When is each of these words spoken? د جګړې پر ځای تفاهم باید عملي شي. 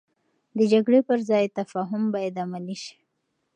د 0.57 0.59
جګړې 0.71 0.99
پر 1.07 1.19
ځای 1.29 1.45
تفاهم 1.57 2.03
باید 2.13 2.35
عملي 2.45 2.77
شي. 2.83 2.95